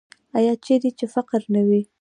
[0.37, 1.81] آیا چیرې چې فقر نه وي؟